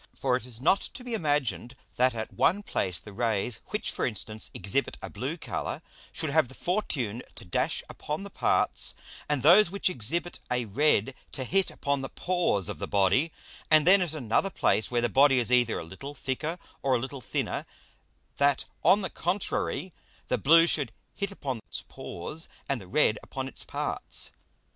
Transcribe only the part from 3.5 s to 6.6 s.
which, for instance, exhibit a blue Colour, should have the